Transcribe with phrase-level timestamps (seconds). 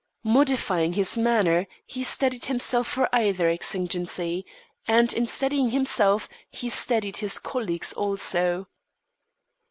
[0.23, 4.43] Modifying his manner, he steadied himself for either exigency,
[4.87, 8.65] and, in steadying himself, steadied his colleagues also.